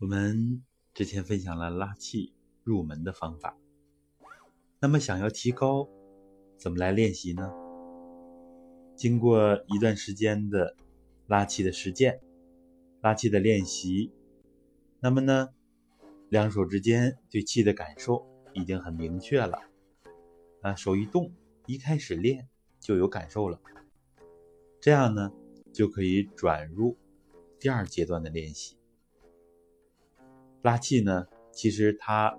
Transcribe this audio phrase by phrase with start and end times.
[0.00, 0.62] 我们
[0.94, 3.58] 之前分享了拉气入门的方法，
[4.78, 5.88] 那么想要提高，
[6.56, 7.50] 怎么来练习呢？
[8.94, 10.76] 经过一段时间的
[11.26, 12.20] 拉气的实践、
[13.00, 14.12] 拉气的练习，
[15.00, 15.48] 那么呢，
[16.28, 19.58] 两手之间对气的感受已经很明确了。
[20.62, 21.32] 啊，手一动，
[21.66, 23.60] 一开始练就有感受了，
[24.80, 25.32] 这样呢，
[25.72, 26.96] 就可以转入
[27.58, 28.77] 第二阶段的练习。
[30.62, 32.36] 拉气呢，其实它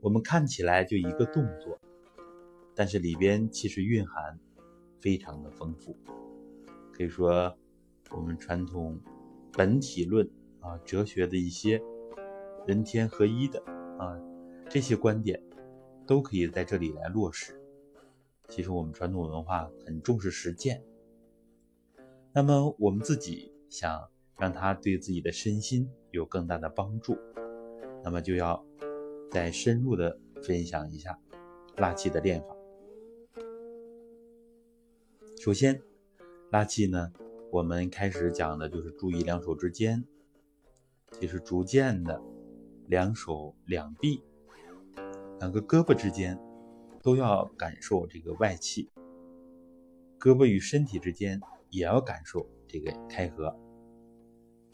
[0.00, 1.78] 我们看起来就一个动作，
[2.74, 4.38] 但是里边其实蕴含
[5.00, 5.96] 非常的丰富。
[6.92, 7.56] 可以说，
[8.10, 9.00] 我们传统
[9.52, 10.28] 本体论
[10.60, 11.80] 啊，哲学的一些
[12.66, 13.62] 人天合一的
[13.98, 14.20] 啊
[14.68, 15.42] 这些观点，
[16.06, 17.60] 都可以在这里来落实。
[18.48, 20.82] 其实我们传统文化很重视实践，
[22.32, 27.18] 那么我们自己想让他对自己的身心有更大的帮助。
[28.04, 28.64] 那么就要
[29.30, 31.18] 再深入的分享一下
[31.76, 32.56] 拉气的练法。
[35.40, 35.82] 首先，
[36.50, 37.12] 拉气呢，
[37.50, 40.04] 我们开始讲的就是注意两手之间，
[41.12, 42.22] 其实逐渐的，
[42.86, 44.22] 两手两臂、
[45.40, 46.38] 两个胳膊之间
[47.02, 48.90] 都要感受这个外气，
[50.18, 53.54] 胳膊与身体之间也要感受这个开合。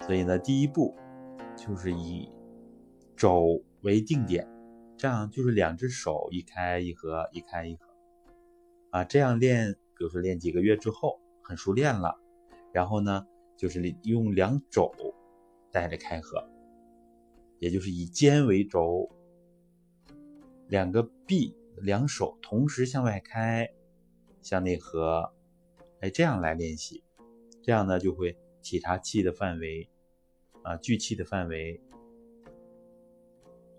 [0.00, 0.94] 所以呢，第一步
[1.56, 2.30] 就是以。
[3.16, 4.44] 肘为定点，
[4.96, 7.86] 这样就是两只手一开一合，一开一合，
[8.90, 12.18] 啊，这样练，比如说练几个月之后很熟练了，
[12.72, 13.24] 然后呢，
[13.56, 14.92] 就是用两肘
[15.70, 16.44] 带着开合，
[17.60, 19.08] 也就是以肩为轴，
[20.66, 23.70] 两个臂、两手同时向外开，
[24.42, 25.32] 向内合，
[26.00, 27.04] 哎，这样来练习，
[27.62, 29.88] 这样呢就会体察气的范围，
[30.62, 31.80] 啊，聚气的范围。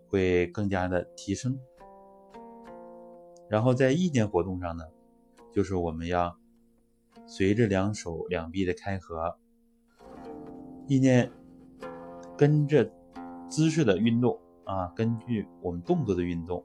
[0.08, 1.60] 会更加的提升，
[3.50, 4.86] 然后在意念活动上呢，
[5.52, 6.34] 就是我们要
[7.26, 9.38] 随着两手两臂的开合，
[10.88, 11.30] 意念
[12.38, 12.90] 跟着
[13.50, 16.64] 姿势的运动啊，根据我们动作的运动，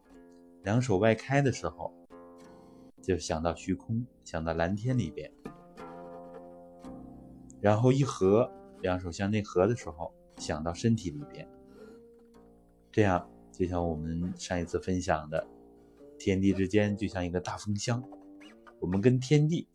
[0.62, 1.92] 两手外开的时候，
[3.02, 5.32] 就想到虚空，想到蓝天里边，
[7.60, 8.50] 然后一合，
[8.80, 11.48] 两手向内合的时候，想到身体里边，
[12.90, 13.28] 这样。
[13.52, 15.46] 就像我们上一次分享的，
[16.18, 18.02] 天地之间就像一个大风箱，
[18.78, 19.68] 我们跟天地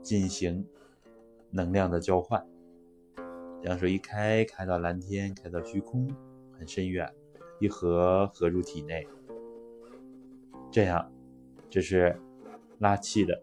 [0.00, 0.66] 进行
[1.50, 2.46] 能量的交换。
[3.60, 6.08] 两手一开，开到蓝天，开到虚空，
[6.58, 7.06] 很深远；
[7.60, 9.06] 一合，合入体内。
[10.70, 11.12] 这样，
[11.68, 12.18] 这是
[12.78, 13.42] 拉气的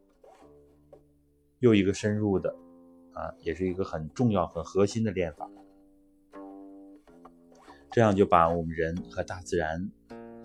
[1.60, 2.56] 又一个深入的
[3.20, 5.50] 啊，也是一个很重要、很核心的练法。
[7.92, 9.92] 这样就把我们人和大自然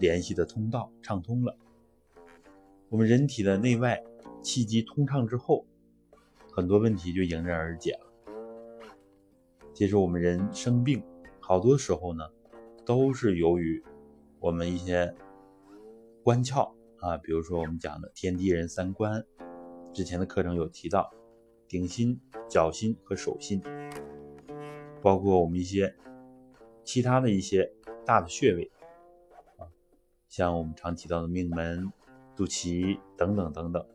[0.00, 1.56] 联系的通道畅通了。
[2.88, 4.02] 我们人体的内外
[4.42, 5.64] 气机通畅之后，
[6.50, 8.00] 很多问题就迎刃而解了。
[9.72, 11.00] 其实我们人生病，
[11.38, 12.24] 好多时候呢，
[12.84, 13.84] 都是由于
[14.40, 15.14] 我们一些
[16.24, 19.24] 关窍啊，比如说我们讲的天地人三关，
[19.92, 21.12] 之前的课程有提到，
[21.68, 23.62] 顶心、脚心和手心，
[25.02, 25.94] 包括我们一些。
[26.86, 27.72] 其他的一些
[28.04, 28.70] 大的穴位
[29.56, 29.64] 啊，
[30.28, 31.90] 像我们常提到的命门、
[32.36, 33.86] 肚脐等等等等，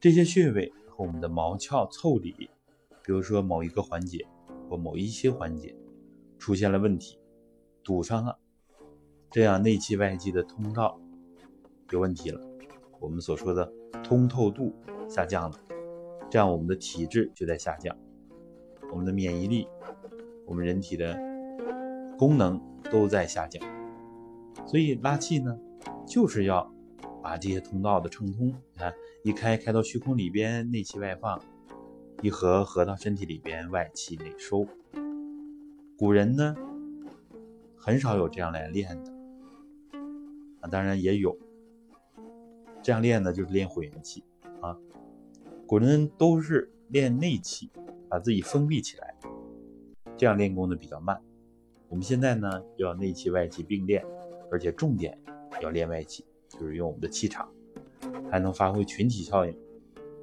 [0.00, 2.50] 这些穴位和我们的毛窍腠理，
[3.04, 4.26] 比如说某一个环节
[4.68, 5.72] 或某一些环节
[6.36, 7.16] 出现了问题，
[7.84, 8.36] 堵上了，
[9.30, 11.00] 这样内气外气的通道
[11.90, 12.40] 有问题了，
[12.98, 13.72] 我们所说的
[14.02, 14.74] 通透度
[15.08, 15.56] 下降了，
[16.34, 17.96] 这样我们的体质就在下降，
[18.90, 19.68] 我们的免疫力。
[20.44, 21.16] 我们人体的
[22.18, 23.62] 功能都在下降，
[24.66, 25.56] 所以拉气呢，
[26.04, 26.68] 就是要
[27.22, 28.48] 把这些通道的畅通。
[28.48, 31.38] 你看，一开开到虚空里边，内气外放；
[32.20, 34.66] 一合合到身体里边，外气内收。
[35.96, 36.56] 古人呢，
[37.76, 39.12] 很少有这样来练的
[40.62, 41.38] 啊，当然也有
[42.82, 44.24] 这样练的，就是练混元气
[44.60, 44.76] 啊。
[45.74, 47.68] 古人都是练内气，
[48.08, 49.12] 把自己封闭起来。
[50.16, 51.20] 这样练功的比较慢，
[51.88, 54.06] 我们现在呢要内气外气并练，
[54.52, 55.18] 而且重点
[55.60, 57.52] 要练外气，就是用我们的气场，
[58.30, 59.52] 还能发挥群体效应。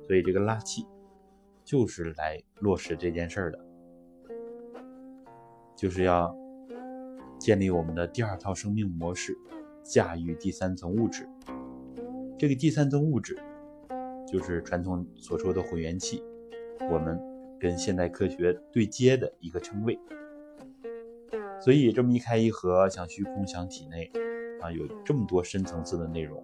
[0.08, 0.86] 所以这个拉气
[1.66, 3.60] 就是来落实这件事儿的，
[5.76, 6.34] 就是要
[7.38, 9.38] 建立我们的第二套生命模式，
[9.84, 11.28] 驾驭第三层物质。
[12.40, 13.38] 这个第三层物质
[14.32, 16.24] 就是传统所说的混元气，
[16.90, 17.20] 我们。
[17.62, 19.96] 跟现代科学对接的一个称谓，
[21.64, 24.12] 所以这么一开一合，想虚空，想体内，
[24.60, 26.44] 啊，有这么多深层次的内容。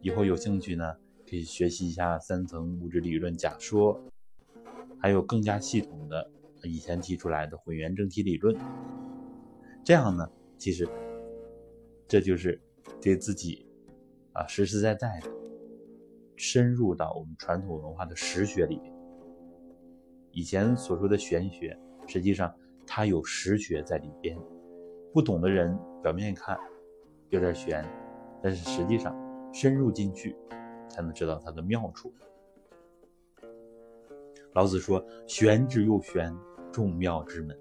[0.00, 0.94] 以后有兴趣呢，
[1.28, 4.02] 可以学习一下三层物质理论假说，
[4.98, 6.30] 还有更加系统的
[6.62, 8.56] 以前提出来的混元正体理论。
[9.84, 10.26] 这样呢，
[10.56, 10.88] 其实
[12.08, 12.58] 这就是
[13.02, 13.66] 给自己
[14.32, 15.28] 啊实实在在的
[16.36, 18.92] 深入到我们传统文化的实学里面。
[20.32, 22.54] 以前所说的玄学，实际上。
[22.86, 24.38] 它有实学在里边，
[25.10, 26.54] 不懂的人表面看
[27.30, 27.82] 有点玄，
[28.42, 29.16] 但是实际上
[29.54, 30.36] 深入进去
[30.86, 32.12] 才能知道它的妙处。
[34.52, 36.30] 老子说：“玄之又玄，
[36.70, 37.58] 众妙之门。”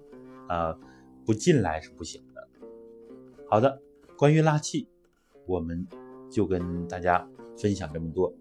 [0.50, 0.78] 啊，
[1.26, 2.50] 不进来是不行的。
[3.50, 3.82] 好的，
[4.18, 4.90] 关于拉气，
[5.46, 5.88] 我们
[6.30, 7.26] 就跟大家
[7.58, 8.32] 分享这么多。